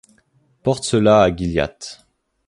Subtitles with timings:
[0.63, 2.07] Porte cela à Gilliatt.